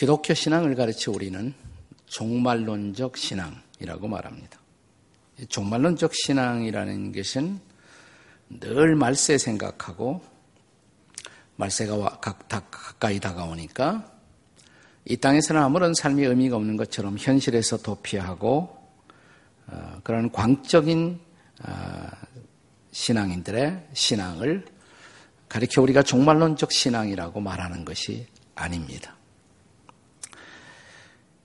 [0.00, 1.52] 기독교 신앙을 가르쳐 우리는
[2.06, 4.58] 종말론적 신앙이라고 말합니다.
[5.50, 7.60] 종말론적 신앙이라는 것은
[8.48, 10.22] 늘 말세 생각하고
[11.56, 14.10] 말세가 가까이 다가오니까
[15.04, 18.74] 이 땅에서는 아무런 삶의 의미가 없는 것처럼 현실에서 도피하고
[19.66, 21.20] 어, 그런 광적인
[21.62, 22.06] 어,
[22.90, 24.64] 신앙인들의 신앙을
[25.46, 29.19] 가리켜 우리가 종말론적 신앙이라고 말하는 것이 아닙니다.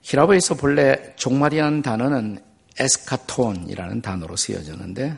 [0.05, 2.37] 히라보에서 본래 종말이라는 단어는
[2.77, 5.17] 에스카톤이라는 단어로 쓰여졌는데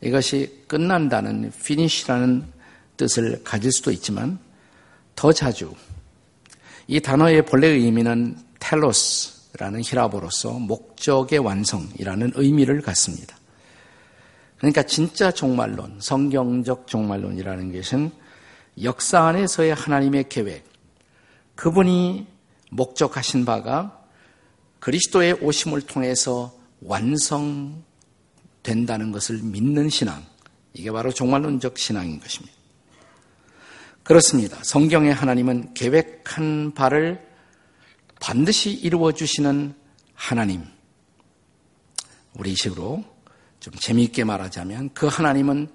[0.00, 2.44] 이것이 끝난다는 피니시라는
[2.96, 4.38] 뜻을 가질 수도 있지만
[5.16, 5.74] 더 자주
[6.86, 13.36] 이 단어의 본래의 의미는 텔로스라는 히라보로서 목적의 완성이라는 의미를 갖습니다.
[14.58, 18.12] 그러니까 진짜 종말론, 성경적 종말론이라는 것은
[18.84, 20.64] 역사 안에서의 하나님의 계획,
[21.56, 22.28] 그분이
[22.70, 23.97] 목적하신 바가
[24.80, 27.82] 그리스도의 오심을 통해서 완성된다는
[29.12, 30.24] 것을 믿는 신앙.
[30.72, 32.56] 이게 바로 종말론적 신앙인 것입니다.
[34.04, 34.58] 그렇습니다.
[34.62, 37.26] 성경의 하나님은 계획한 바를
[38.20, 39.74] 반드시 이루어 주시는
[40.14, 40.64] 하나님.
[42.34, 43.04] 우리 식으로
[43.60, 45.68] 좀 재미있게 말하자면 그 하나님은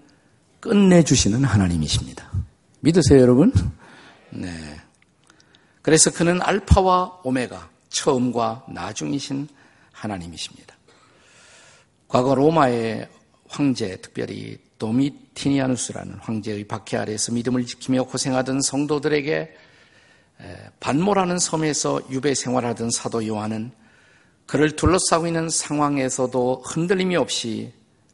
[0.61, 2.31] 끝내주시는 하나님이십니다.
[2.79, 3.51] 믿으세요, 여러분?
[4.29, 4.49] 네.
[5.81, 9.47] 그래서 그는 알파와 오메가, 처음과 나중이신
[9.91, 10.75] 하나님이십니다.
[12.09, 13.08] 과거 로마의
[13.47, 19.55] 황제, 특별히 도미티니아누스라는 황제의 박해 아래에서 믿음을 지키며 고생하던 성도들에게
[20.80, 23.71] 반모라는 섬에서 유배 생활하던 사도 요한은
[24.45, 27.71] 그를 둘러싸고 있는 상황에서도 흔들림이 없이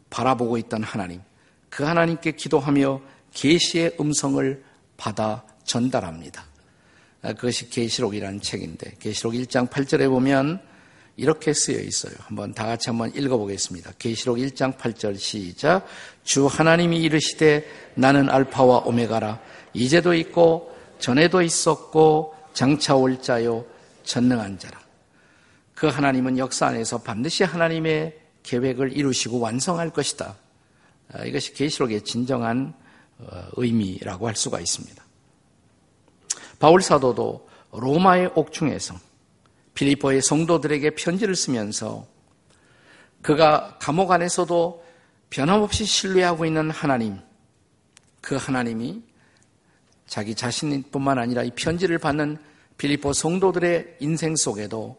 [0.10, 1.22] 바라보고 있던 하나님,
[1.70, 3.02] 그 하나님께 기도하며
[3.34, 4.64] 계시의 음성을
[4.98, 6.49] 받아 전달합니다.
[7.22, 10.62] 그것이 계시록이라는 책인데 계시록 1장 8절에 보면
[11.18, 12.14] 이렇게 쓰여 있어요.
[12.20, 13.92] 한번 다 같이 한번 읽어보겠습니다.
[14.00, 15.86] 계시록 1장 8절 시작.
[16.24, 19.42] 주 하나님이 이르시되 나는 알파와 오메가라.
[19.74, 23.66] 이제도 있고 전에도 있었고 장차 올 자요
[24.04, 24.80] 전능한 자라.
[25.76, 30.36] 그 하나님은 역사 안에서 반드시 하나님의 계획을 이루시고 완성할 것이다.
[31.12, 32.74] 아, 이것이 계시록의 진정한
[33.18, 35.04] 어, 의미라고 할 수가 있습니다.
[36.60, 38.96] 바울 사도도 로마의 옥중에서
[39.74, 42.06] 필리포의 성도들에게 편지를 쓰면서
[43.22, 44.86] 그가 감옥 안에서도
[45.30, 47.18] 변함없이 신뢰하고 있는 하나님,
[48.22, 49.02] 그 하나님이
[50.08, 52.38] 자기 자신뿐만 아니라 이 편지를 받는
[52.78, 54.98] 필리포 성도들의 인생 속에도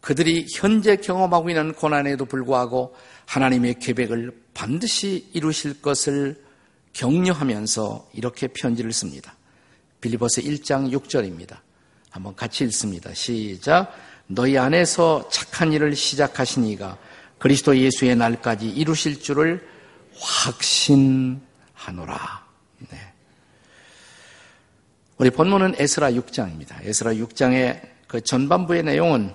[0.00, 2.94] 그들이 현재 경험하고 있는 고난에도 불구하고
[3.26, 6.42] 하나님의 계획을 반드시 이루실 것을
[6.94, 9.36] 격려하면서 이렇게 편지를 씁니다.
[10.00, 11.58] 빌리버스 1장 6절입니다.
[12.10, 13.12] 한번 같이 읽습니다.
[13.14, 13.92] 시작.
[14.26, 16.98] 너희 안에서 착한 일을 시작하신 이가
[17.38, 19.66] 그리스도 예수의 날까지 이루실 줄을
[20.18, 21.40] 확신하노라.
[22.90, 22.98] 네.
[25.18, 26.84] 우리 본문은 에스라 6장입니다.
[26.84, 29.34] 에스라 6장의 그 전반부의 내용은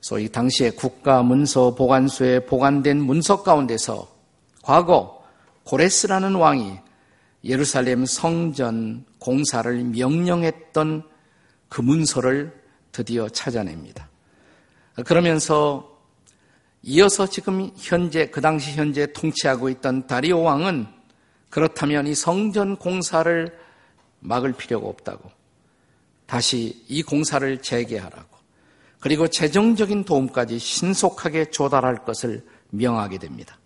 [0.00, 4.08] 소위 당시의 국가 문서 보관소에 보관된 문서 가운데서
[4.62, 5.24] 과거
[5.64, 6.78] 고레스라는 왕이
[7.44, 11.08] 예루살렘 성전 공사를 명령했던
[11.68, 12.60] 그 문서를
[12.90, 14.08] 드디어 찾아냅니다.
[15.06, 15.98] 그러면서
[16.82, 20.86] 이어서 지금 현재, 그 당시 현재 통치하고 있던 다리오 왕은
[21.50, 23.56] 그렇다면 이 성전 공사를
[24.20, 25.30] 막을 필요가 없다고
[26.26, 28.28] 다시 이 공사를 재개하라고
[28.98, 33.59] 그리고 재정적인 도움까지 신속하게 조달할 것을 명하게 됩니다.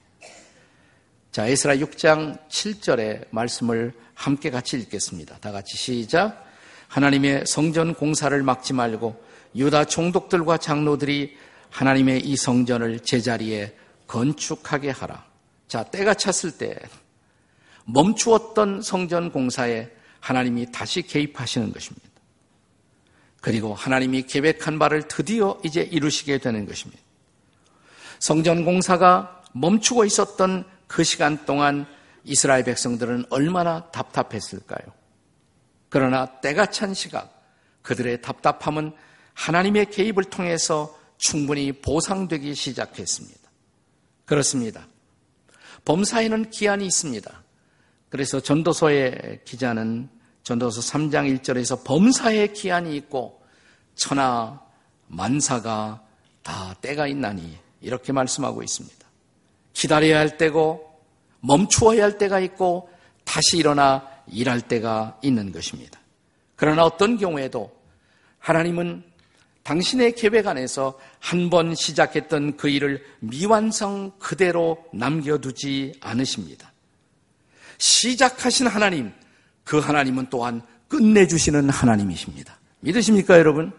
[1.35, 5.37] 자, 에스라 6장 7절의 말씀을 함께 같이 읽겠습니다.
[5.39, 6.47] 다 같이 시작.
[6.87, 9.21] 하나님의 성전 공사를 막지 말고
[9.57, 11.37] 유다 총독들과 장로들이
[11.71, 13.75] 하나님의 이 성전을 제자리에
[14.07, 15.27] 건축하게 하라.
[15.67, 16.79] 자, 때가 찼을 때
[17.87, 19.91] 멈추었던 성전 공사에
[20.21, 22.07] 하나님이 다시 개입하시는 것입니다.
[23.41, 27.03] 그리고 하나님이 계획한 바를 드디어 이제 이루시게 되는 것입니다.
[28.21, 31.87] 성전 공사가 멈추고 있었던 그 시간 동안
[32.23, 34.95] 이스라엘 백성들은 얼마나 답답했을까요?
[35.89, 37.45] 그러나 때가 찬 시각
[37.83, 38.93] 그들의 답답함은
[39.33, 43.41] 하나님의 개입을 통해서 충분히 보상되기 시작했습니다.
[44.25, 44.87] 그렇습니다.
[45.85, 47.43] 범사에는 기한이 있습니다.
[48.09, 50.09] 그래서 전도서의 기자는
[50.45, 53.43] 전도서 3장 1절에서 범사의 기한이 있고
[53.97, 54.61] 천하
[55.09, 56.05] 만사가
[56.45, 59.04] 다 때가 있나니 이렇게 말씀하고 있습니다.
[59.75, 60.91] 기다려야 할 때고
[61.41, 62.89] 멈추어야 할 때가 있고
[63.25, 66.01] 다시 일어나 일할 때가 있는 것입니다.
[66.57, 67.71] 그러나 어떤 경우에도
[68.39, 69.03] 하나님은
[69.63, 76.73] 당신의 계획 안에서 한 번 시작했던 그 일을 미완성 그대로 남겨두지 않으십니다.
[77.79, 79.13] 시작하신 하나님,
[79.65, 82.59] 그 하나님은 또한 끝내주시는 하나님이십니다.
[82.81, 83.73] 믿으십니까, 여러분?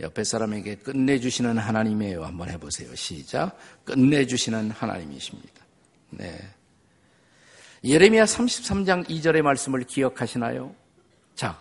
[0.00, 2.24] 옆에 사람에게 끝내주시는 하나님이에요.
[2.24, 2.94] 한번 해보세요.
[2.94, 3.58] 시작.
[3.84, 5.64] 끝내주시는 하나님이십니다.
[6.10, 6.38] 네.
[7.84, 10.74] 예레미야 33장 2절의 말씀을 기억하시나요?
[11.34, 11.58] 자,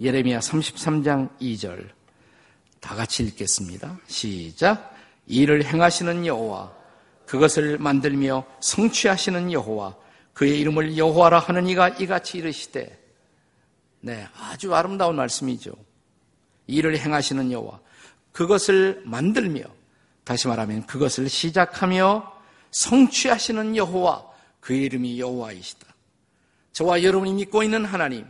[0.00, 1.88] 예레미야 33장 2절.
[2.80, 3.98] 다 같이 읽겠습니다.
[4.06, 4.94] 시작.
[5.26, 6.72] 일을 행하시는 여호와,
[7.26, 9.96] 그것을 만들며 성취하시는 여호와,
[10.34, 12.98] 그의 이름을 여호와라 하는 이가 이같이 이르시되,
[14.00, 15.72] 네, 아주 아름다운 말씀이죠.
[16.66, 17.80] 일을 행하시는 여호와,
[18.32, 19.62] 그것을 만들며,
[20.24, 22.32] 다시 말하면 그것을 시작하며
[22.70, 24.24] 성취하시는 여호와,
[24.60, 25.86] 그의 이름이 여호와이시다.
[26.72, 28.26] 저와 여러분이 믿고 있는 하나님,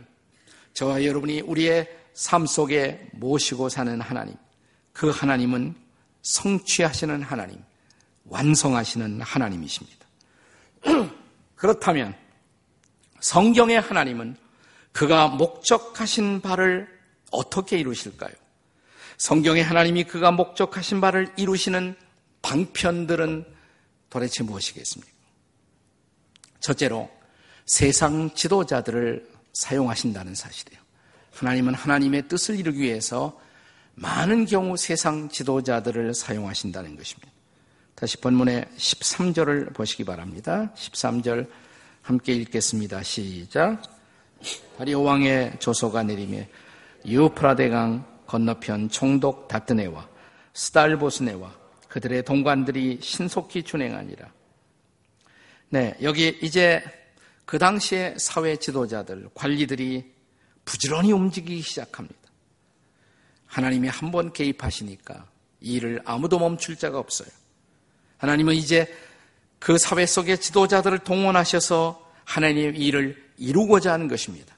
[0.73, 4.35] 저와 여러분이 우리의 삶 속에 모시고 사는 하나님,
[4.91, 5.75] 그 하나님은
[6.21, 7.59] 성취하시는 하나님,
[8.25, 10.05] 완성하시는 하나님이십니다.
[11.55, 12.15] 그렇다면
[13.19, 14.35] 성경의 하나님은
[14.91, 16.87] 그가 목적하신 바를
[17.33, 18.31] 어떻게 이루실까요?
[19.17, 21.95] 성경의 하나님이 그가 목적하신 바를 이루시는
[22.41, 23.45] 방편들은
[24.09, 25.11] 도대체 무엇이겠습니까?
[26.59, 27.09] 첫째로
[27.65, 30.81] 세상 지도자들을 사용하신다는 사실이에요.
[31.33, 33.39] 하나님은 하나님의 뜻을 이루기 위해서
[33.95, 37.31] 많은 경우 세상 지도자들을 사용하신다는 것입니다.
[37.95, 40.71] 다시 본문의 13절을 보시기 바랍니다.
[40.75, 41.47] 13절
[42.01, 43.03] 함께 읽겠습니다.
[43.03, 43.81] 시작.
[44.77, 46.49] 다리오 왕의 조소가 내림에
[47.05, 50.07] 유프라데강 건너편 총독 다트네와
[50.53, 51.53] 스달보스네와
[51.87, 54.31] 그들의 동관들이 신속히 준행하니라.
[55.69, 56.83] 네, 여기 이제
[57.45, 60.11] 그 당시의 사회 지도자들, 관리들이
[60.65, 62.19] 부지런히 움직이기 시작합니다.
[63.47, 65.25] 하나님이 한 번 개입하시니까
[65.61, 67.27] 이 일을 아무도 멈출 자가 없어요.
[68.17, 68.91] 하나님은 이제
[69.59, 74.52] 그 사회 속의 지도자들을 동원하셔서 하나님의 일을 이루고자 하는 것입니다.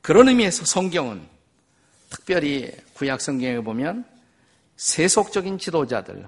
[0.00, 1.22] 그런 의미에서 성경은
[2.08, 4.04] 특별히 구약 성경에 보면
[4.76, 6.26] 세속적인 지도자들,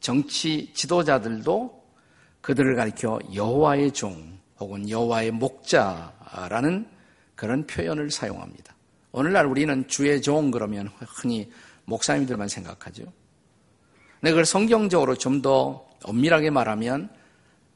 [0.00, 1.80] 정치 지도자들도
[2.40, 6.88] 그들을 가리켜 여호와의 종 혹은 여호와의 목자라는
[7.34, 8.74] 그런 표현을 사용합니다.
[9.12, 11.50] 오늘날 우리는 주의 종 그러면 흔히
[11.84, 13.04] 목사님들만 생각하죠.
[14.20, 17.08] 근데 그걸 성경적으로 좀 더 엄밀하게 말하면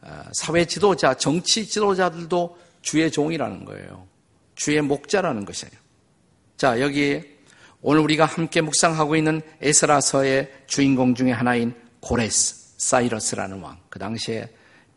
[0.03, 4.07] 어, 사회 지도자, 정치 지도자들도 주의 종이라는 거예요.
[4.55, 5.73] 주의 목자라는 것이에요.
[6.57, 7.23] 자, 여기
[7.83, 14.49] 오늘 우리가 함께 묵상하고 있는 에스라서의 주인공 중의 하나인 고레스, 사이러스라는 왕, 그 당시에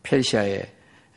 [0.02, 0.72] 페르시아의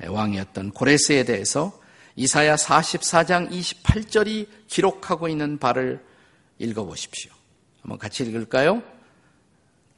[0.08, 1.80] 왕이었던 고레스에 대해서
[2.16, 6.04] 이사야 44장 28절이 기록하고 있는 바를
[6.60, 7.32] 읽어보십시오.
[7.82, 8.84] 한번 같이 읽을까요?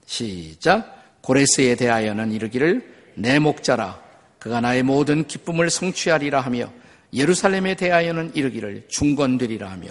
[0.06, 1.22] 시작.
[1.22, 4.02] 고레스에 대하여는 이르기를 내 목자라
[4.40, 6.72] 그가 나의 모든 기쁨을 성취하리라 하며
[7.14, 9.90] 예루살렘에 대하여는 이르기를 중건되리라 하며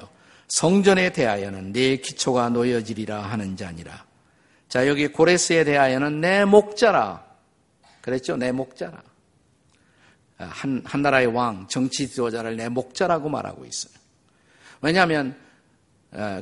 [0.48, 4.04] 성전에 대하여는 내 기초가 놓여지리라 하는 자니라.
[4.68, 7.24] 자, 여기 고레스에 대하여는 내 목자라.
[8.00, 8.36] 그랬죠?
[8.36, 9.02] 내 목자라.
[10.36, 13.92] 한, 한 나라의 왕, 정치 지도자를 내 목자라고 말하고 있어요.
[14.80, 15.36] 왜냐하면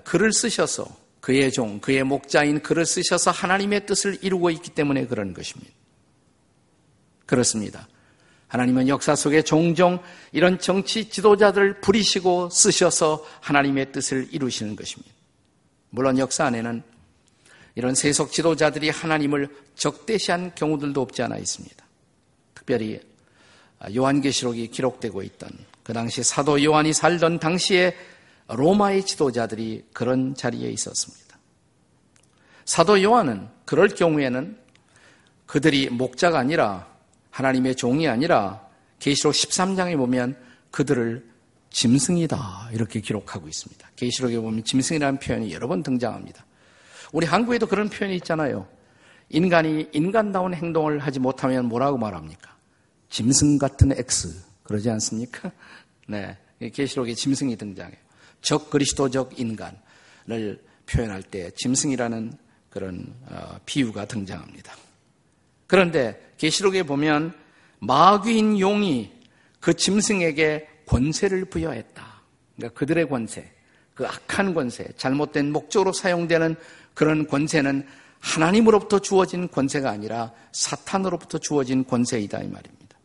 [0.05, 0.87] 글을 쓰셔서
[1.21, 5.73] 그의 종, 그의 목자인 글을 쓰셔서 하나님의 뜻을 이루고 있기 때문에 그런 것입니다.
[7.27, 7.87] 그렇습니다.
[8.51, 10.01] 하나님은 역사 속에 종종
[10.33, 15.15] 이런 정치 지도자들을 부리시고 쓰셔서 하나님의 뜻을 이루시는 것입니다.
[15.91, 16.83] 물론 역사 안에는
[17.77, 21.77] 이런 세속 지도자들이 하나님을 적대시한 경우들도 없지 않아 있습니다.
[22.55, 23.01] 특별히
[23.95, 25.51] 요한계시록이 기록되고 있던
[25.85, 27.97] 그 당시 사도 요한이 살던 당시에
[28.49, 31.39] 로마의 지도자들이 그런 자리에 있었습니다.
[32.65, 34.59] 사도 요한은 그럴 경우에는
[35.47, 36.90] 그들이 목자가 아니라
[37.31, 38.67] 하나님의 종이 아니라
[38.99, 40.37] 계시록 13장에 보면
[40.71, 41.29] 그들을
[41.71, 43.91] 짐승이다 이렇게 기록하고 있습니다.
[43.97, 46.45] 계시록에 보면 짐승이라는 표현이 여러 번 등장합니다.
[47.13, 48.69] 우리 한국에도 그런 표현이 있잖아요.
[49.29, 52.57] 인간이 인간다운 행동을 하지 못하면 뭐라고 말합니까?
[53.09, 55.51] 짐승 같은 X 그러지 않습니까?
[56.09, 56.37] 네,
[56.73, 57.97] 계시록에 짐승이 등장해요.
[58.43, 62.33] 적 그리스도적 인간을 표현할 때 짐승이라는
[62.71, 64.75] 그런 어, 비유가 등장합니다.
[65.67, 67.35] 그런데 계시록에 보면
[67.81, 69.13] 마귀인 용이
[69.61, 72.23] 그 짐승에게 권세를 부여했다.
[72.57, 73.53] 그러니까 그들의 권세,
[73.95, 76.57] 그 악한 권세, 잘못된 목적으로 사용되는
[76.95, 77.87] 그런 권세는
[78.21, 82.99] 하나님으로부터 주어진 권세가 아니라 사탄으로부터 주어진 권세이다 이 말입니다.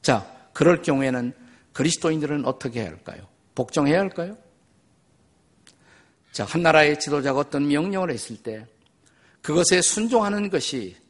[0.00, 1.32] 자, 그럴 경우에는
[1.72, 3.26] 그리스도인들은 어떻게 해야 할까요?
[3.56, 4.36] 복종해야 할까요?
[6.30, 8.64] 자, 한 나라의 지도자가 어떤 명령을 했을 때
[9.40, 11.01] 그것에 순종하는 것이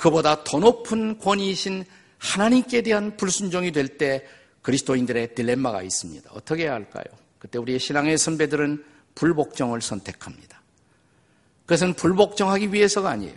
[0.00, 1.84] 그보다 더 높은 권위이신
[2.16, 4.24] 하나님께 대한 불순종이 될 때
[4.62, 6.30] 그리스도인들의 딜레마가 있습니다.
[6.32, 7.04] 어떻게 해야 할까요?
[7.38, 8.82] 그때 우리의 신앙의 선배들은
[9.14, 10.62] 불복종을 선택합니다.
[11.66, 13.36] 그것은 불복종하기 위해서가 아니에요.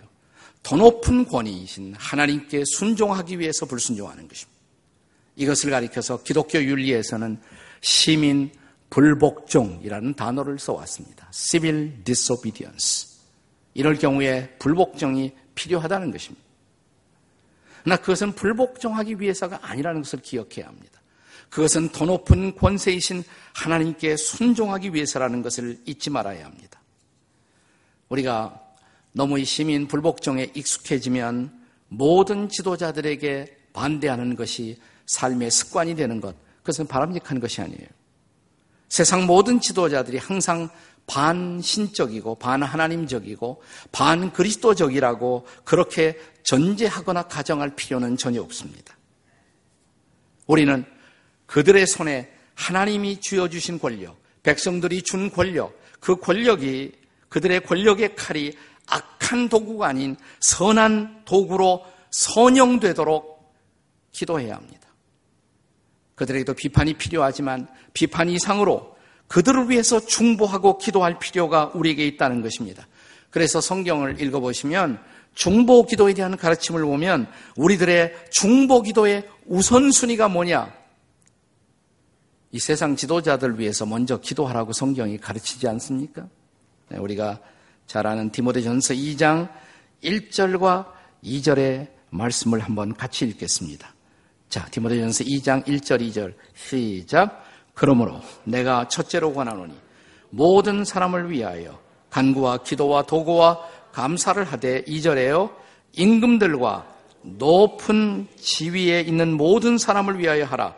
[0.64, 4.60] 더 높은 권위이신 하나님께 순종하기 위해서 불순종하는 것입니다.
[5.36, 7.42] 이것을 가리켜서 기독교 윤리에서는
[7.82, 8.52] 시민
[8.90, 11.30] 불복종이라는 단어를 써왔습니다.
[11.34, 13.20] civil disobedience.
[13.74, 16.53] 이럴 경우에 불복종이 필요하다는 것입니다.
[17.84, 21.02] 그러나 그것은 불복종하기 위해서가 아니라는 것을 기억해야 합니다.
[21.50, 23.24] 그것은 더 높은 권세이신
[23.54, 26.82] 하나님께 순종하기 위해서라는 것을 잊지 말아야 합니다.
[28.10, 28.60] 우리가
[29.12, 31.54] 너무 이 시민 불복종에 익숙해지면
[31.90, 37.88] 모든 지도자들에게 반대하는 것이 삶의 습관이 되는 것, 그것은 바람직한 것이 아니에요.
[38.90, 40.70] 세상 모든 지도자들이 항상
[41.06, 43.62] 반신적이고 반하나님적이고
[43.92, 48.98] 반그리스도적이라고 그렇게 전제하거나 가정할 필요는 전혀 없습니다.
[50.48, 50.86] 우리는
[51.46, 56.92] 그들의 손에 하나님이 쥐어주신 권력, 백성들이 준 권력, 그 권력이
[57.30, 58.56] 그들의 권력의 칼이
[58.88, 63.54] 악한 도구가 아닌 선한 도구로 선영되도록
[64.12, 64.88] 기도해야 합니다.
[66.16, 68.96] 그들에게도 비판이 필요하지만 비판 이상으로
[69.28, 72.88] 그들을 위해서 중보하고 기도할 필요가 우리에게 있다는 것입니다.
[73.32, 80.74] 그래서 성경을 읽어보시면 중보 기도에 대한 가르침을 보면 우리들의 중보 기도의 우선순위가 뭐냐?
[82.52, 86.28] 이 세상 지도자들 위해서 먼저 기도하라고 성경이 가르치지 않습니까?
[86.90, 87.40] 네, 우리가
[87.88, 89.50] 잘 아는 디모데전서 2장
[90.04, 90.86] 1절과
[91.24, 93.94] 2절의 말씀을 한번 같이 읽겠습니다.
[94.50, 97.44] 자, 디모데전서 2장 1절 2절 시작.
[97.74, 99.74] 그러므로 내가 첫째로 권하노니
[100.30, 101.80] 모든 사람을 위하여
[102.12, 103.60] 간구와 기도와 도구와
[103.94, 105.56] 감사를 하되 2절에요.
[105.94, 106.86] 임금들과
[107.22, 110.76] 높은 지위에 있는 모든 사람을 위하여 하라.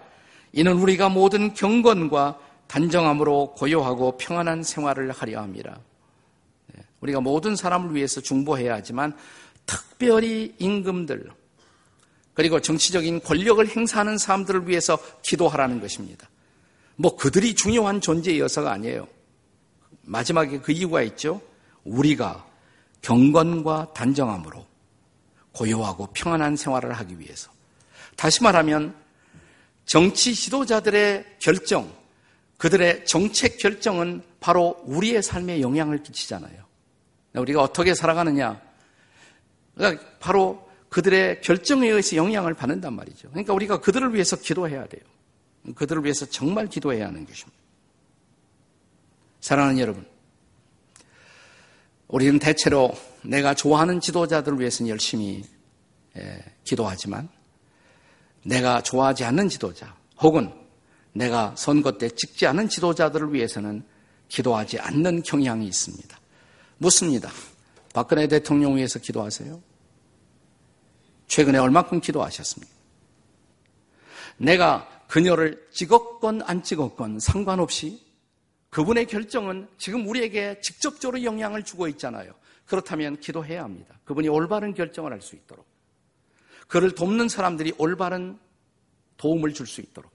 [0.53, 5.79] 이는 우리가 모든 경건과 단정함으로 고요하고 평안한 생활을 하려 합니다.
[6.73, 9.15] 네, 우리가 모든 사람을 위해서 중보해야 하지만
[9.65, 11.29] 특별히 임금들,
[12.33, 16.29] 그리고 정치적인 권력을 행사하는 사람들을 위해서 기도하라는 것입니다.
[16.97, 19.07] 뭐 그들이 중요한 존재여서가 아니에요.
[20.01, 21.41] 마지막에 그 이유가 있죠.
[21.83, 22.45] 우리가
[23.05, 24.65] 경건과 단정함으로
[25.51, 27.51] 고요하고 평안한 생활을 하기 위해서.
[28.15, 28.95] 다시 말하면
[29.85, 31.93] 정치 지도자들의 결정,
[32.57, 36.65] 그들의 정책 결정은 바로 우리의 삶에 영향을 끼치잖아요.
[37.35, 38.59] 우리가 어떻게 살아가느냐.
[39.75, 43.29] 그러니까 바로 그들의 결정에 의해서 영향을 받는단 말이죠.
[43.29, 45.03] 그러니까 우리가 그들을 위해서 기도해야 돼요.
[45.75, 47.59] 그들을 위해서 정말 기도해야 하는 것입니다.
[49.41, 50.14] 사랑하는 여러분,
[52.07, 52.91] 우리는 대체로
[53.23, 55.43] 내가 좋아하는 지도자들을 위해서는 열심히
[56.17, 57.27] 예, 기도하지만
[58.43, 60.53] 내가 좋아하지 않는 지도자 혹은
[61.13, 63.83] 내가 선거 때 찍지 않은 지도자들을 위해서는
[64.27, 66.19] 기도하지 않는 경향이 있습니다.
[66.77, 67.31] 묻습니다.
[67.93, 69.61] 박근혜 대통령 위해서 기도하세요?
[71.27, 72.73] 최근에 얼마큼 기도하셨습니까?
[74.37, 78.04] 내가 그녀를 찍었건 안 찍었건 상관없이
[78.75, 82.33] 그분의 결정은 지금 우리에게 직접적으로 영향을 주고 있잖아요.
[82.65, 83.97] 그렇다면 기도해야 합니다.
[84.03, 85.65] 그분이 올바른 결정을 할 수 있도록.
[86.67, 88.37] 그를 돕는 사람들이 올바른
[89.15, 90.11] 도움을 줄 수 있도록.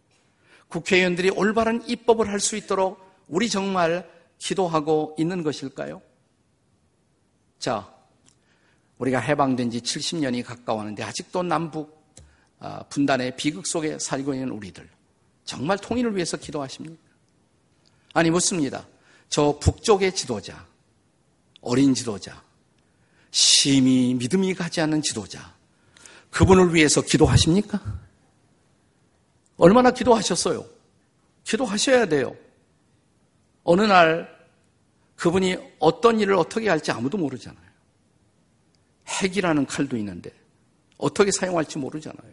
[0.69, 6.03] 국회의원들이 올바른 입법을 할 수 있도록 우리 정말 기도하고 있는 것일까요?
[7.59, 7.91] 자,
[8.99, 11.99] 우리가 해방된 지 70년이 가까웠는데 아직도 남북
[12.59, 14.87] 아, 분단의 비극 속에 살고 있는 우리들
[15.45, 17.10] 정말 통일을 위해서 기도하십니까?
[18.13, 18.87] 아니 묻습니다.
[19.29, 20.67] 저 북쪽의 지도자,
[21.61, 22.43] 어린 지도자,
[23.31, 25.55] 심히 믿음이 가지 않는 지도자,
[26.31, 27.81] 그분을 위해서 기도하십니까?
[29.57, 30.65] 얼마나 기도하셨어요?
[31.45, 32.35] 기도하셔야 돼요.
[33.63, 34.29] 어느 날
[35.17, 37.71] 그분이 어떤 일을 어떻게 할지 아무도 모르잖아요.
[39.07, 40.33] 핵이라는 칼도 있는데
[40.97, 42.33] 어떻게 사용할지 모르잖아요.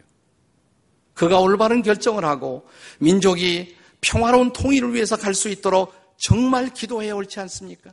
[1.14, 2.66] 그가 올바른 결정을 하고
[2.98, 7.92] 민족이 평화로운 통일을 위해서 갈 수 있도록 정말 기도해야 옳지 않습니까?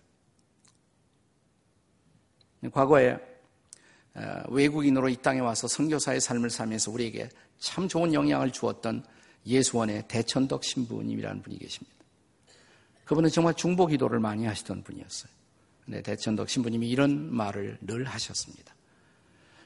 [2.71, 3.17] 과거에
[4.15, 9.05] 어, 외국인으로 이 땅에 와서 선교사의 삶을 살면서 우리에게 참 좋은 영향을 주었던
[9.45, 11.95] 예수원의 대천덕 신부님이라는 분이 계십니다.
[13.03, 15.31] 그분은 정말 중보 기도를 많이 하시던 분이었어요.
[15.88, 18.74] 네, 대천덕 신부님이 이런 말을 늘 하셨습니다.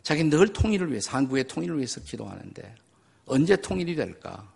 [0.04, 2.76] 자기는 늘 통일을 위해서, 한국의 통일을 위해서 기도하는데
[3.26, 4.52] 언제 통일이 될까?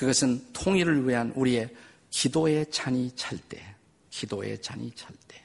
[0.00, 1.68] 그것은 통일을 위한 우리의
[2.08, 3.62] 기도의 찬이 찰 때,
[4.08, 5.42] 기도의 잔이 찰 때.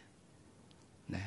[1.07, 1.21] 네.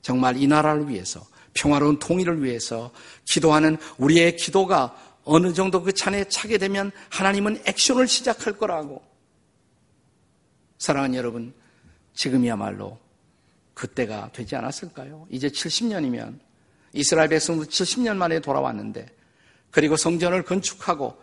[0.00, 2.90] 정말 이 나라를 위해서 평화로운 통일을 위해서
[3.26, 9.04] 기도하는 우리의 기도가 어느 정도 그 잔에 차게 되면 하나님은 액션을 시작할 거라고.
[10.78, 11.52] 사랑하는 여러분,
[12.14, 12.98] 지금이야말로
[13.74, 15.26] 그때가 되지 않았을까요?
[15.28, 16.38] 이제 70년이면
[16.94, 19.14] 이스라엘 백성도 70년 만에 돌아왔는데
[19.70, 21.22] 그리고 성전을 건축하고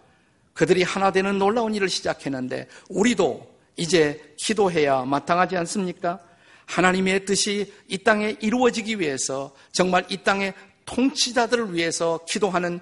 [0.53, 6.19] 그들이 하나 되는 놀라운 일을 시작했는데 우리도 이제 기도해야 마땅하지 않습니까?
[6.65, 10.53] 하나님의 뜻이 이 땅에 이루어지기 위해서 정말 이 땅의
[10.85, 12.79] 통치자들을 위해서 기도하는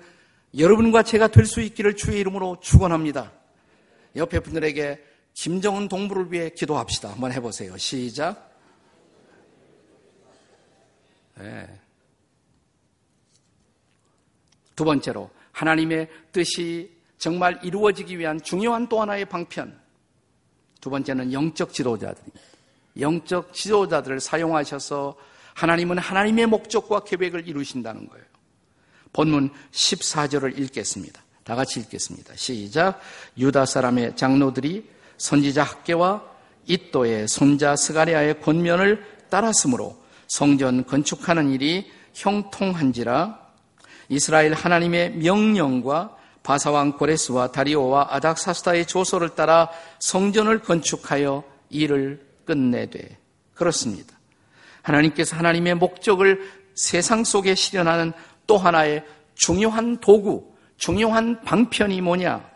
[0.58, 3.32] 여러분과 제가 될 수 있기를 주의 이름으로 축원합니다.
[4.16, 7.12] 옆에 분들에게 김정은 동부를 위해 기도합시다.
[7.12, 7.78] 한번 해보세요.
[7.78, 8.50] 시작.
[11.38, 11.80] 네.
[14.76, 19.78] 두 번째로 하나님의 뜻이 정말 이루어지기 위한 중요한 또 하나의 방편.
[20.82, 22.40] 두 번째는 영적 지도자들입니다.
[23.00, 25.16] 영적 지도자들을 사용하셔서
[25.54, 28.26] 하나님은 하나님의 목적과 계획을 이루신다는 거예요.
[29.12, 31.22] 본문 14절을 읽겠습니다.
[31.44, 32.36] 다 같이 읽겠습니다.
[32.38, 33.02] 시작.
[33.38, 36.24] 유다 사람의 장로들이 선지자 학계와
[36.68, 39.98] 이또의 손자 스가리아의 권면을 따랐으므로
[40.28, 43.40] 성전 건축하는 일이 형통한지라
[44.10, 49.69] 이스라엘 하나님의 명령과 바사왕 고레스와 다리오와 아닥사스다의 조소를 따라
[50.00, 53.17] 성전을 건축하여 일을 끝내되
[53.53, 54.17] 그렇습니다.
[54.81, 58.13] 하나님께서 하나님의 목적을 세상 속에 실현하는
[58.48, 59.05] 또 하나의
[59.36, 62.50] 중요한 도구, 중요한 방편이 뭐냐?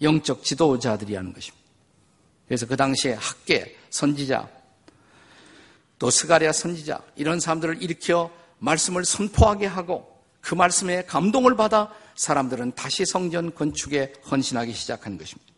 [0.00, 1.66] 영적 지도자들이 하는 것입니다.
[2.46, 4.48] 그래서 그 당시에 학계, 선지자,
[5.98, 13.06] 또 스가리아 선지자 이런 사람들을 일으켜 말씀을 선포하게 하고 그 말씀에 감동을 받아 사람들은 다시
[13.06, 15.52] 성전 건축에 헌신하기 시작한 것입니다.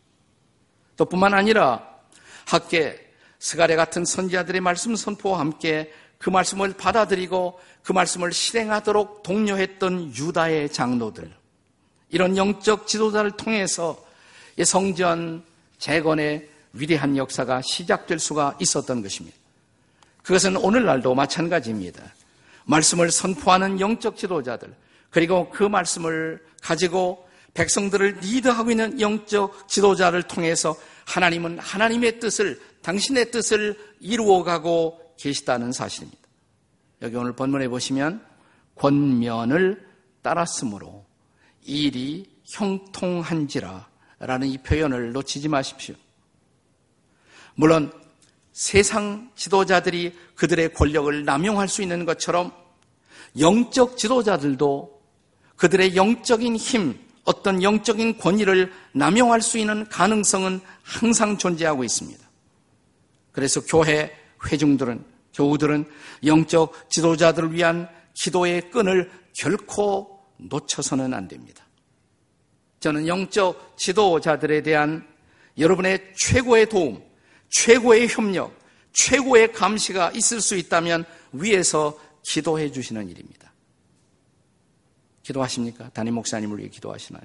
[0.95, 1.83] 또 뿐만 아니라
[2.45, 2.99] 학계
[3.39, 11.33] 스가랴 같은 선지자들의 말씀 선포와 함께 그 말씀을 받아들이고 그 말씀을 실행하도록 독려했던 유다의 장로들
[12.09, 13.97] 이런 영적 지도자를 통해서
[14.63, 15.43] 성전
[15.79, 19.35] 재건의 위대한 역사가 시작될 수가 있었던 것입니다.
[20.21, 22.03] 그것은 오늘날도 마찬가지입니다.
[22.65, 24.71] 말씀을 선포하는 영적 지도자들,
[25.11, 33.77] 그리고 그 말씀을 가지고 백성들을 리드하고 있는 영적 지도자를 통해서 하나님은 하나님의 뜻을, 당신의 뜻을
[33.99, 36.19] 이루어가고 계시다는 사실입니다.
[37.01, 38.25] 여기 오늘 본문에 보시면
[38.75, 39.85] 권면을
[40.21, 41.05] 따랐으므로
[41.63, 45.95] 일이 형통한지라 라는 이 표현을 놓치지 마십시오.
[47.55, 47.91] 물론
[48.53, 52.53] 세상 지도자들이 그들의 권력을 남용할 수 있는 것처럼
[53.39, 55.00] 영적 지도자들도
[55.61, 62.19] 그들의 영적인 힘, 어떤 영적인 권위를 남용할 수 있는 가능성은 항상 존재하고 있습니다.
[63.31, 64.11] 그래서 교회
[64.43, 65.85] 회중들은, 교우들은
[66.25, 71.63] 영적 지도자들을 위한 기도의 끈을 결코 놓쳐서는 안 됩니다.
[72.79, 75.07] 저는 영적 지도자들에 대한
[75.59, 77.03] 여러분의 최고의 도움,
[77.51, 78.57] 최고의 협력,
[78.93, 83.50] 최고의 감시가 있을 수 있다면 위에서 기도해 주시는 일입니다.
[85.23, 85.89] 기도하십니까?
[85.89, 87.23] 담임 목사님을 위해 기도하시나요?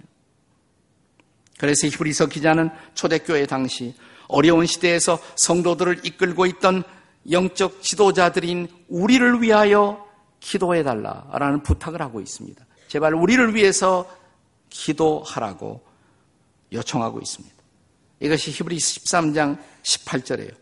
[1.59, 3.95] 그래서 히브리서 기자는 초대교회 당시
[4.29, 6.83] 어려운 시대에서 성도들을 이끌고 있던
[7.31, 10.07] 영적 지도자들인 우리를 위하여
[10.41, 12.65] 기도해 달라라는 부탁을 하고 있습니다.
[12.89, 14.09] 제발 우리를 위해서
[14.71, 15.85] 기도하라고
[16.73, 17.55] 요청하고 있습니다.
[18.21, 20.55] 이것이 히브리 13장 18절이에요.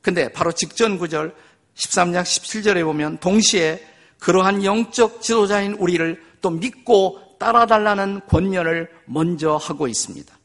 [0.00, 1.34] 근데 바로 직전 구절
[1.74, 3.84] 13장 17절에 보면 동시에
[4.18, 10.38] 그러한 영적 지도자인 우리를 또 믿고 따라달라는 권면을 먼저 하고 있습니다.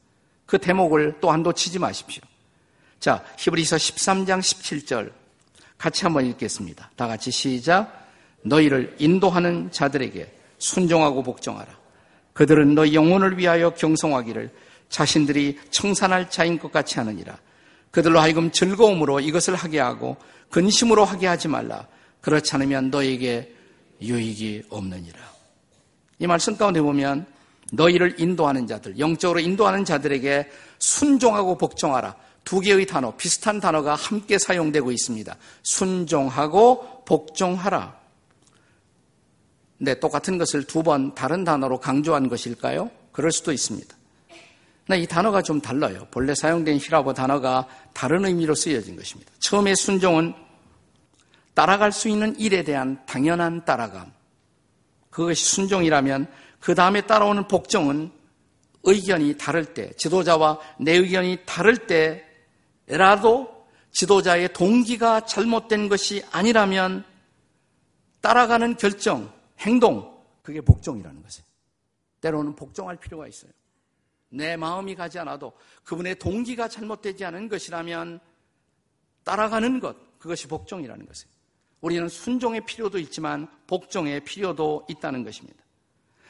[0.46, 2.24] 그 대목을 또한도 치지 마십시오.
[3.02, 5.12] 자, 히브리서 13장 17절
[5.78, 6.92] 같이 한번 읽겠습니다.
[6.96, 8.08] 다 같이 시작.
[8.44, 11.68] 너희를 인도하는 자들에게 순종하고 복종하라.
[12.32, 14.50] 그들은 너희 영혼을 위하여 경성하기를
[14.88, 17.38] 자신들이 청산할 자인 것 같이 하느니라.
[17.92, 20.16] 그들로 하여금 즐거움으로 이것을 하게 하고
[20.50, 21.88] 근심으로 하게 하지 말라.
[22.22, 23.54] 그렇지 않으면 너에게
[24.02, 25.39] 유익이 없느니라.
[26.20, 27.26] 이 말씀 가운데 보면
[27.72, 32.16] 너희를 인도하는 자들, 영적으로 인도하는 자들에게 순종하고 복종하라.
[32.44, 35.36] 두 개의 단어, 비슷한 단어가 함께 사용되고 있습니다.
[35.64, 37.98] 순종하고 복종하라.
[39.78, 42.90] 네, 똑같은 것을 두 번 다른 단어로 강조한 것일까요?
[43.12, 43.96] 그럴 수도 있습니다.
[44.98, 46.08] 이 단어가 좀 달라요.
[46.10, 49.32] 본래 사용된 히라보 단어가 다른 의미로 쓰여진 것입니다.
[49.40, 50.34] 처음에 순종은
[51.54, 54.12] 따라갈 수 있는 일에 대한 당연한 따라감.
[55.10, 56.28] 그것이 순종이라면
[56.60, 58.12] 그 다음에 따라오는 복종은
[58.84, 61.88] 의견이 다를 때, 지도자와 내 의견이 다를
[62.88, 67.04] 때라도 지도자의 동기가 잘못된 것이 아니라면
[68.22, 71.46] 따라가는 결정, 행동, 그게 복종이라는 것이에요.
[72.22, 73.52] 때로는 복종할 필요가 있어요.
[74.30, 78.20] 내 마음이 가지 않아도 그분의 동기가 잘못되지 않은 것이라면
[79.24, 81.39] 따라가는 것, 그것이 복종이라는 것이에요.
[81.82, 85.64] 우리는 순종의 필요도 있지만 복종의 필요도 있다는 것입니다.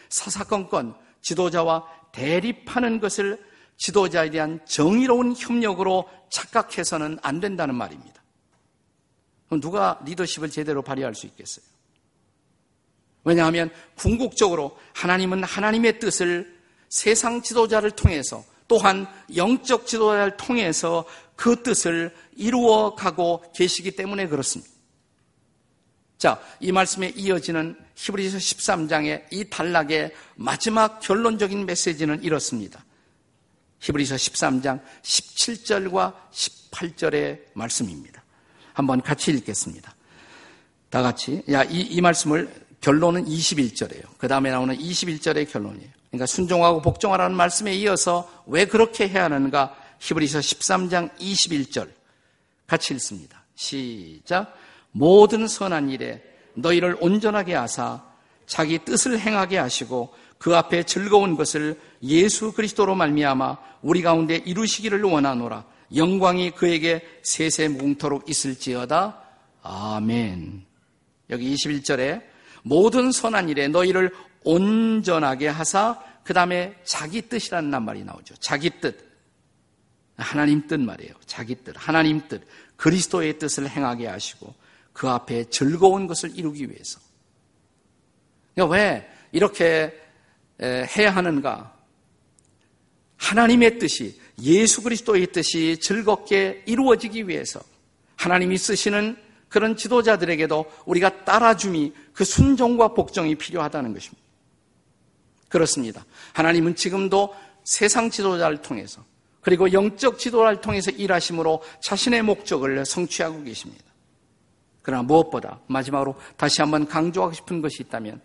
[0.09, 3.43] 사사건건 지도자와 대립하는 것을
[3.77, 8.21] 지도자에 대한 정의로운 협력으로 착각해서는 안 된다는 말입니다.
[9.62, 11.65] 누가 리더십을 제대로 발휘할 수 있겠어요?
[13.23, 16.59] 왜냐하면 궁극적으로 하나님은 하나님의 뜻을
[16.89, 24.71] 세상 지도자를 통해서 또한 영적 지도자를 통해서 그 뜻을 이루어 가고 계시기 때문에 그렇습니다.
[26.19, 32.84] 자, 이 말씀에 이어지는 히브리서 13장의 이 단락의 마지막 결론적인 메시지는 이렇습니다.
[33.79, 38.21] 히브리서 13장 17절과 18절의 말씀입니다.
[38.73, 39.95] 한번 같이 읽겠습니다.
[40.89, 41.41] 다 같이.
[41.49, 44.03] 야, 이, 이 말씀을 결론은 21절이에요.
[44.17, 45.89] 그 다음에 나오는 21절의 결론이에요.
[46.10, 49.73] 그러니까 순종하고 복종하라는 말씀에 이어서 왜 그렇게 해야 하는가?
[49.99, 51.89] 히브리서 13장 21절
[52.67, 53.41] 같이 읽습니다.
[53.55, 54.53] 시작.
[54.91, 56.23] 모든 선한 일에
[56.56, 58.04] 너희를 온전하게 하사
[58.45, 65.65] 자기 뜻을 행하게 하시고 그 앞에 즐거운 것을 예수 그리스도로 말미암아 우리 가운데 이루시기를 원하노라.
[65.95, 69.21] 영광이 그에게 세세 뭉토록 있을지어다.
[69.62, 70.65] 아멘.
[71.30, 72.23] 여기 21절에
[72.63, 78.36] 모든 선한 일에 너희를 온전하게 하사 그 다음에 자기 뜻이라는 말이 나오죠.
[78.36, 79.10] 자기 뜻.
[80.15, 81.13] 하나님 뜻 말이에요.
[81.25, 81.73] 자기 뜻.
[81.75, 82.43] 하나님 뜻.
[82.75, 84.54] 그리스도의 뜻을 행하게 하시고
[84.99, 86.99] 그 앞에 즐거운 것을 이루기 위해서.
[88.53, 89.97] 그러니까 왜 이렇게
[90.62, 91.73] 해야 하는가?
[93.15, 97.62] 하나님의 뜻이 예수 그리스도의 뜻이 즐겁게 이루어지기 위해서
[98.17, 99.15] 하나님이 쓰시는
[99.47, 104.21] 그런 지도자들에게도 우리가 따라줌이 그 순종과 복종이 필요하다는 것입니다.
[105.47, 106.05] 그렇습니다.
[106.33, 107.33] 하나님은 지금도
[107.63, 109.05] 세상 지도자를 통해서
[109.39, 113.88] 그리고 영적 지도자를 통해서 일하심으로 자신의 목적을 성취하고 계십니다.
[114.89, 118.19] 그러나 무엇보다 마지막으로 다시 한번 강조하고 싶은 것이 있다면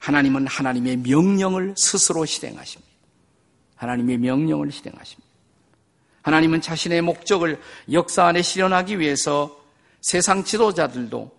[0.00, 2.92] 하나님은 하나님의 명령을 스스로 실행하십니다.
[3.76, 5.30] 하나님의 명령을 실행하십니다.
[6.20, 7.58] 하나님은 자신의 목적을
[7.90, 9.58] 역사 안에 실현하기 위해서
[10.02, 11.30] 세상 지도자들도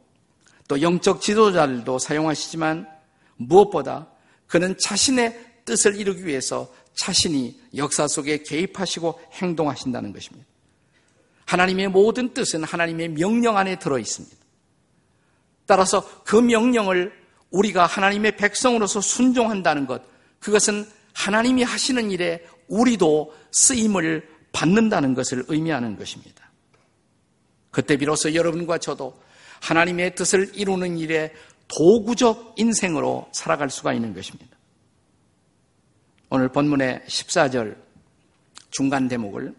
[0.68, 2.90] 또 영적 지도자들도 사용하시지만
[3.38, 4.08] 무엇보다
[4.48, 10.48] 그는 자신의 뜻을 이루기 위해서 자신이 역사 속에 개입하시고 행동하신다는 것입니다.
[11.46, 14.41] 하나님의 모든 뜻은 하나님의 명령 안에 들어 있습니다.
[15.72, 17.14] 따라서 그 명령을
[17.50, 20.02] 우리가 하나님의 백성으로서 순종한다는 것,
[20.42, 26.52] 그것은 하나님이 하시는 일에 우리도 쓰임을 받는다는 것을 의미하는 것입니다.
[27.70, 29.18] 그때 비로소 여러분과 저도
[29.62, 31.34] 하나님의 뜻을 이루는 일에
[31.70, 34.58] 도구적 인생으로 살아갈 수가 있는 것입니다.
[36.30, 37.78] 오늘 본문의 14절
[38.72, 39.56] 중간 대목을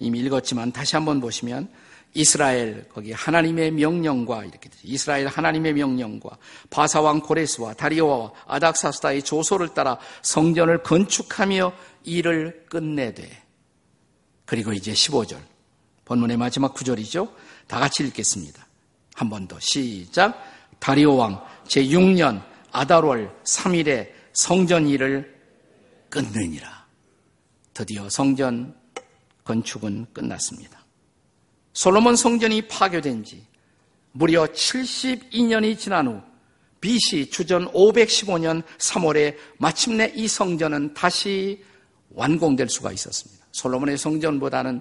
[0.00, 1.70] 이미 읽었지만 다시 한번 보시면
[2.14, 4.80] 이스라엘 거기 하나님의 명령과 이렇게 되죠.
[4.84, 6.38] 이스라엘 하나님의 명령과
[6.70, 11.72] 바사왕 고레스와 다리오와 아닥사스다의 조소를 따라 성전을 건축하며
[12.04, 13.28] 일을 끝내되
[14.44, 15.38] 그리고 이제 15절
[16.04, 17.32] 본문의 마지막 구절이죠.
[17.68, 18.66] 다 같이 읽겠습니다.
[19.14, 20.42] 한 번 더 시작.
[20.80, 22.42] 다리오 왕 제6년
[22.72, 25.38] 아달월 3일에 성전 일을
[26.08, 26.86] 끝내니라.
[27.74, 28.74] 드디어 성전
[29.44, 30.79] 건축은 끝났습니다.
[31.72, 33.46] 솔로몬 성전이 파괴된 지
[34.12, 36.20] 무려 72년이 지난 후
[36.80, 41.62] BC 주전 515년 3월에 마침내 이 성전은 다시
[42.10, 43.46] 완공될 수가 있었습니다.
[43.52, 44.80] 솔로몬의 성전보다는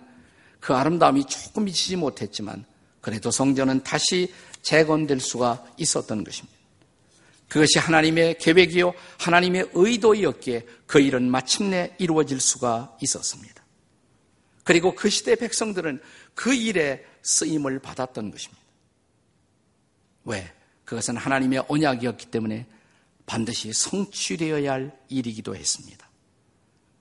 [0.59, 2.65] 그 아름다움이 조금 미치지 못했지만
[3.01, 6.57] 그래도 성전은 다시 재건될 수가 있었던 것입니다.
[7.47, 13.63] 그것이 하나님의 계획이요 하나님의 의도이었기에 그 일은 마침내 이루어질 수가 있었습니다.
[14.63, 15.99] 그리고 그 시대 백성들은
[16.39, 18.63] 그 일에 쓰임을 받았던 것입니다.
[20.23, 20.49] 왜?
[20.85, 22.65] 그것은 하나님의 언약이었기 때문에
[23.25, 26.07] 반드시 성취되어야 할 일이기도 했습니다.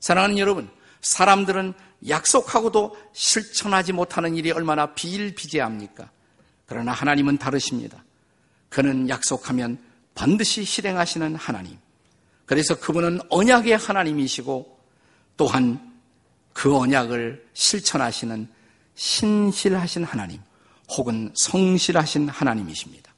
[0.01, 0.69] 사랑하는 여러분,
[1.03, 1.73] 사람들은
[2.09, 6.11] 약속하고도 실천하지 못하는 일이 얼마나 비일비재합니까?
[6.67, 8.05] 그러나 하나님은 다르십니다.
[8.69, 9.79] 그는 약속하면
[10.17, 11.79] 반드시 실행하시는 하나님.
[12.45, 14.81] 그래서 그분은 언약의 하나님이시고
[15.37, 15.95] 또한
[16.53, 18.58] 그 언약을 실천하시는
[18.99, 20.41] 신실하신 하나님
[20.91, 23.15] 혹은 성실하신 하나님이십니다.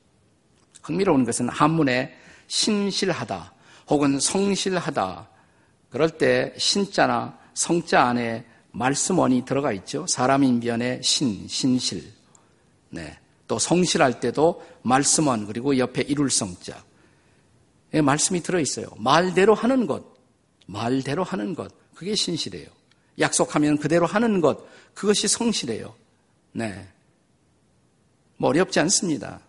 [0.82, 2.14] 흥미로운 것은 한문에
[2.48, 3.54] 신실하다
[3.88, 5.28] 혹은 성실하다
[5.88, 10.06] 그럴 때 신자나 성자 안에 말씀원이 들어가 있죠.
[10.06, 12.12] 사람 인 변에 신, 신실.
[12.90, 13.18] 네.
[13.48, 16.84] 또 성실할 때도 말씀원 그리고 옆에 이룰 성자.
[17.90, 18.86] 네, 말씀이 들어 있어요.
[18.98, 20.04] 말대로 하는 것.
[20.66, 21.72] 말대로 하는 것.
[21.94, 22.68] 그게 신실해요.
[23.18, 24.66] 약속하면 그대로 하는 것.
[24.94, 25.94] 그것이 성실해요.
[26.52, 26.88] 네.
[28.36, 29.40] 뭐 어렵지 않습니다.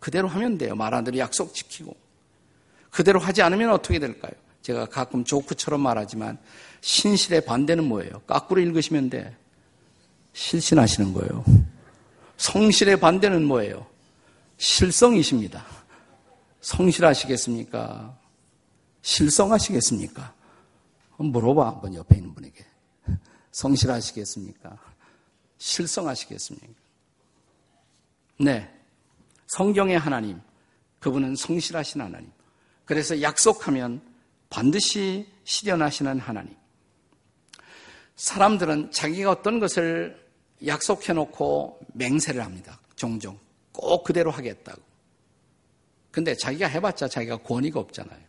[0.00, 0.74] 그대로 하면 돼요.
[0.74, 1.96] 말한 대로 약속 지키고.
[2.90, 4.32] 그대로 하지 않으면 어떻게 될까요?
[4.62, 6.38] 제가 가끔 조크처럼 말하지만
[6.80, 8.20] 신실의 반대는 뭐예요?
[8.26, 9.36] 까꾸로 읽으시면 돼.
[10.32, 11.44] 실신하시는 거예요.
[12.36, 13.86] 성실의 반대는 뭐예요?
[14.58, 15.64] 실성이십니다.
[16.60, 18.16] 성실하시겠습니까?
[19.02, 20.34] 실성하시겠습니까?
[21.18, 22.64] 물어봐, 한번 옆에 있는 분에게.
[23.54, 24.76] 성실하시겠습니까?
[25.58, 26.74] 실성하시겠습니까?
[28.40, 28.68] 네.
[29.46, 30.40] 성경의 하나님,
[30.98, 32.30] 그분은 성실하신 하나님.
[32.84, 34.02] 그래서 약속하면
[34.50, 36.54] 반드시 실현하시는 하나님.
[38.16, 40.20] 사람들은 자기가 어떤 것을
[40.66, 42.80] 약속해 놓고 맹세를 합니다.
[42.96, 43.38] 종종.
[43.72, 44.82] 꼭 그대로 하겠다고.
[46.10, 48.20] 근데 자기가 해봤자 자기가 권위가 없잖아요.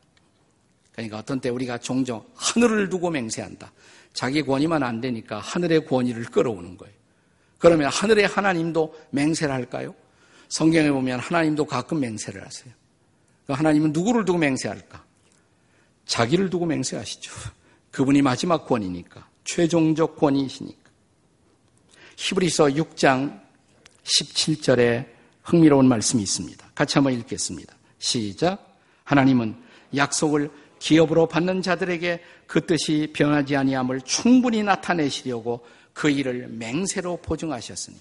[0.92, 3.72] 그러니까 어떤 때 우리가 종종 하늘을 두고 맹세한다.
[4.15, 6.95] 자기 권위만 안 되니까 하늘의 권위를 끌어오는 거예요.
[7.60, 9.93] 그러면 하늘의 하나님도 맹세를 할까요?
[10.47, 12.73] 성경에 보면 하나님도 가끔 맹세를 하세요.
[13.45, 15.04] 그 하나님은 누구를 두고 맹세할까?
[16.06, 17.32] 자기를 두고 맹세하시죠.
[17.91, 19.28] 그분이 마지막 권위니까.
[19.43, 20.89] 최종적 권위이시니까.
[22.17, 23.41] 히브리서 6장
[24.04, 25.08] 17절에
[25.43, 26.71] 흥미로운 말씀이 있습니다.
[26.73, 27.75] 같이 한번 읽겠습니다.
[27.99, 28.78] 시작.
[29.04, 29.56] 하나님은
[29.95, 30.49] 약속을
[30.86, 37.98] 기업으로 받는 자들에게 그 뜻이 변하지 아니함을 충분히 나타내시려고 그 일을 맹세로 보증하셨으니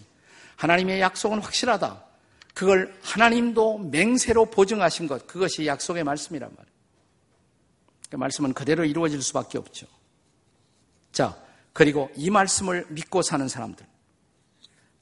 [0.57, 2.05] 하나님의 약속은 확실하다.
[2.53, 6.75] 그걸 하나님도 맹세로 보증하신 것, 그것이 약속의 말씀이란 말이에요.
[8.11, 9.87] 그 말씀은 그대로 이루어질 수밖에 없죠.
[11.11, 11.39] 자,
[11.73, 13.87] 그리고 이 말씀을 믿고 사는 사람들.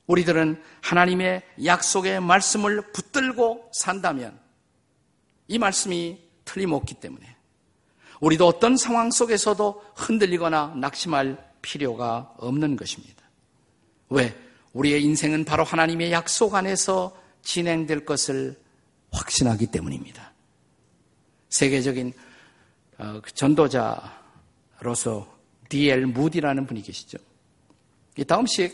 [0.06, 4.38] 우리들은 하나님의 약속의 말씀을 붙들고 산다면
[5.48, 7.31] 이 말씀이 틀림없기 때문에
[8.22, 13.20] 우리도 어떤 상황 속에서도 흔들리거나 낙심할 필요가 없는 것입니다.
[14.10, 14.32] 왜?
[14.74, 18.56] 우리의 인생은 바로 하나님의 약속 안에서 진행될 것을
[19.10, 20.32] 확신하기 때문입니다.
[21.48, 22.12] 세계적인
[22.98, 25.26] 어, 그 전도자로서
[25.68, 26.06] D.L.
[26.06, 27.18] 무디라는 분이 계시죠.
[28.16, 28.72] 이 다음씩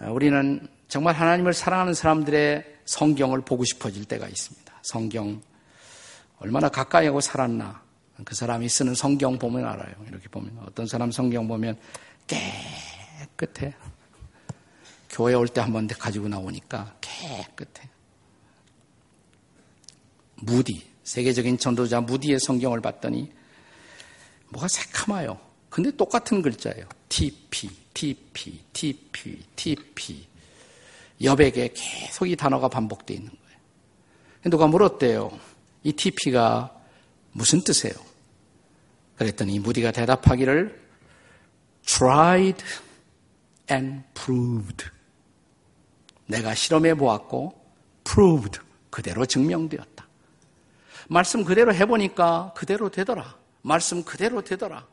[0.00, 4.80] 어, 우리는 정말 하나님을 사랑하는 사람들의 성경을 보고 싶어질 때가 있습니다.
[4.82, 5.40] 성경
[6.40, 7.80] 얼마나 가까이 하고 살았나
[8.24, 9.94] 그 사람이 쓰는 성경 보면 알아요.
[10.08, 11.78] 이렇게 보면 어떤 사람 성경 보면
[12.26, 13.74] 깨끗해.
[15.10, 17.88] 교회 올 때 한 번 가지고 나오니까 깨끗해.
[20.36, 23.30] 무디, 세계적인 전도자 무디의 성경을 봤더니
[24.48, 25.38] 뭐가 새카마요.
[25.68, 26.86] 근데 똑같은 글자예요.
[27.08, 30.26] TP, TP, TP, TP.
[31.22, 33.58] 여백에 계속 이 단어가 반복되어 있는 거예요.
[34.50, 35.30] 누가 물었대요.
[35.84, 36.74] 이 TP가
[37.32, 37.94] 무슨 뜻이에요?
[39.16, 40.80] 그랬더니 무디가 대답하기를
[41.86, 42.64] tried
[43.70, 44.86] and proved.
[46.26, 47.54] 내가 실험해 보았고
[48.04, 50.06] proved 그대로 증명되었다.
[51.08, 53.36] 말씀 그대로 해보니까 그대로 되더라.
[53.62, 54.86] 말씀 그대로 되더라.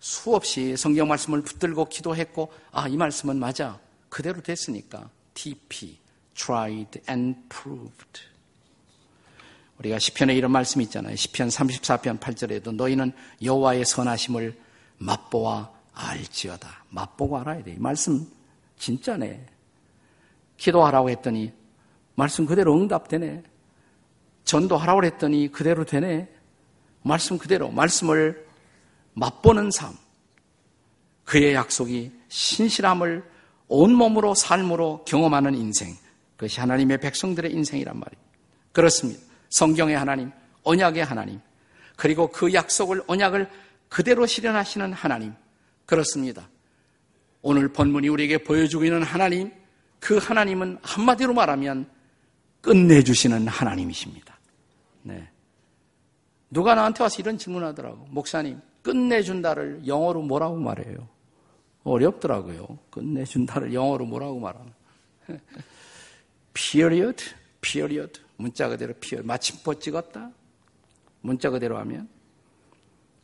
[0.00, 5.98] 수없이 성경 말씀을 붙들고 기도했고 아 이 말씀은 맞아 그대로 됐으니까 TP
[6.34, 8.20] tried and proved
[9.78, 11.16] 우리가 시편에 이런 말씀이 있잖아요.
[11.16, 14.56] 시편 34편 8절에도 너희는 여호와의 선하심을
[14.98, 16.84] 맛보아 알지어다.
[16.90, 17.72] 맛보고 알아야 돼.
[17.72, 18.26] 이 말씀
[18.78, 19.46] 진짜네.
[20.56, 21.52] 기도하라고 했더니
[22.14, 23.42] 말씀 그대로 응답되네.
[24.44, 26.28] 전도하라고 했더니 그대로 되네.
[27.02, 28.46] 말씀 그대로 말씀을
[29.14, 29.96] 맛보는 삶.
[31.24, 33.24] 그의 약속이 신실함을
[33.68, 35.96] 온몸으로 삶으로 경험하는 인생.
[36.36, 38.24] 그것이 하나님의 백성들의 인생이란 말이에요.
[38.72, 39.20] 그렇습니다.
[39.54, 40.32] 성경의 하나님,
[40.64, 41.40] 언약의 하나님,
[41.94, 43.48] 그리고 그 약속을, 언약을
[43.88, 45.32] 그대로 실현하시는 하나님.
[45.86, 46.48] 그렇습니다.
[47.40, 49.52] 오늘 본문이 우리에게 보여주고 있는 하나님,
[50.00, 51.88] 그 하나님은 한마디로 말하면
[52.62, 54.36] 끝내주시는 하나님이십니다.
[55.02, 55.28] 네.
[56.50, 58.08] 누가 나한테 와서 이런 질문 하더라고.
[58.10, 61.08] 목사님, 끝내준다를 영어로 뭐라고 말해요?
[61.84, 62.76] 어렵더라고요.
[62.90, 64.72] 끝내준다를 영어로 뭐라고 말하나.
[66.54, 67.24] period,
[67.60, 68.23] period.
[68.36, 69.26] 문자 그대로 period.
[69.26, 70.30] 마침표 찍었다?
[71.20, 72.08] 문자 그대로 하면?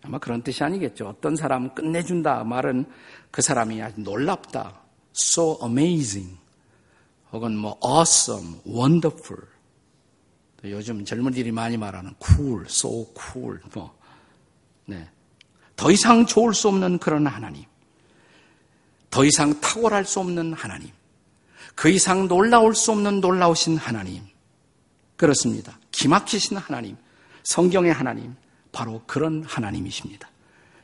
[0.03, 1.09] 아마 그런 뜻이 아니겠죠.
[1.09, 2.87] 어떤 사람은 끝내준다 말은
[3.31, 4.81] 그 사람이 아주 놀랍다.
[5.15, 6.39] so amazing.
[7.33, 9.47] 혹은 뭐 awesome, wonderful.
[10.65, 13.61] 요즘 젊은이들이 많이 말하는 cool, so cool.
[13.75, 13.97] 뭐.
[14.87, 15.09] 네.
[15.77, 17.65] 더 이상 좋을 수 없는 그런 하나님.
[19.11, 20.91] 더 이상 탁월할 수 없는 하나님.
[21.75, 24.23] 그 이상 놀라울 수 없는 놀라우신 하나님.
[25.21, 25.79] 그렇습니다.
[25.91, 26.97] 기막히신 하나님.
[27.43, 28.35] 성경의 하나님.
[28.73, 30.31] 바로 그런 하나님이십니다.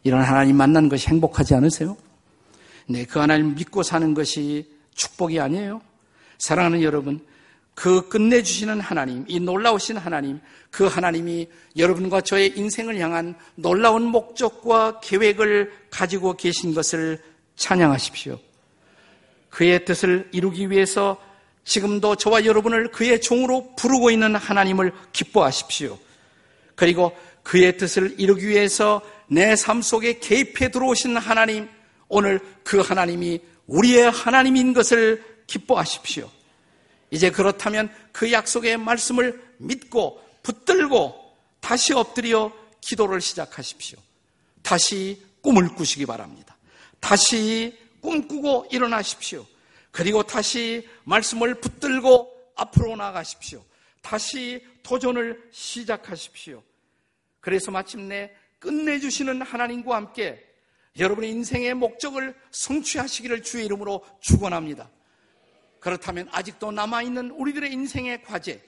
[0.04, 1.96] 이런 하나님 만난 것이 행복하지 않으세요?
[2.86, 5.80] 네, 그 하나님 믿고 사는 것이 축복이 아니에요.
[6.36, 7.24] 사랑하는 여러분,
[7.74, 10.38] 그 끝내주시는 하나님, 이 놀라우신 하나님,
[10.70, 17.22] 그 하나님이 여러분과 저의 인생을 향한 놀라운 목적과 계획을 가지고 계신 것을
[17.56, 18.38] 찬양하십시오.
[19.48, 21.16] 그의 뜻을 이루기 위해서
[21.66, 25.98] 지금도 저와 여러분을 그의 종으로 부르고 있는 하나님을 기뻐하십시오.
[26.76, 31.68] 그리고 그의 뜻을 이루기 위해서 내 삶 속에 개입해 들어오신 하나님,
[32.08, 36.30] 오늘 그 하나님이 우리의 하나님인 것을 기뻐하십시오.
[37.10, 41.14] 이제 그렇다면 그 약속의 말씀을 믿고 붙들고
[41.60, 43.98] 다시 엎드려 기도를 시작하십시오.
[44.62, 46.56] 다시 꿈을 꾸시기 바랍니다.
[47.00, 49.44] 다시 꿈꾸고 일어나십시오.
[49.96, 53.64] 그리고 다시 말씀을 붙들고 앞으로 나가십시오.
[54.02, 56.62] 다시 도전을 시작하십시오.
[57.40, 60.46] 그래서 마침내 끝내주시는 하나님과 함께
[60.98, 64.90] 여러분의 인생의 목적을 성취하시기를 주의 이름으로 축원합니다.
[65.80, 68.62] 그렇다면 아직도 남아있는 우리들의 인생의 과제,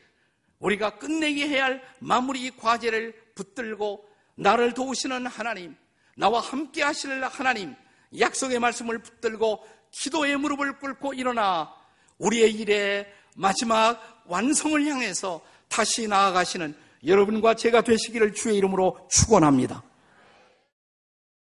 [0.60, 5.76] 우리가 끝내게 해야 할 마무리 과제를 붙들고 나를 도우시는 하나님,
[6.16, 7.76] 나와 함께 하실 하나님,
[8.18, 11.72] 약속의 말씀을 붙들고 기도의 무릎을 꿇고 일어나
[12.18, 16.74] 우리의 일의 마지막 완성을 향해서 다시 나아가시는
[17.06, 19.82] 여러분과 제가 되시기를 주의 이름으로 축원합니다.